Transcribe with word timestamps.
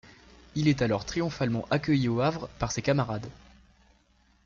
Il 0.55 0.67
est 0.67 0.81
alors 0.81 1.05
triomphalement 1.05 1.67
accueilli 1.69 2.07
au 2.07 2.21
Havre 2.23 2.49
par 2.57 2.71
ses 2.71 2.81
camarades. 2.81 3.29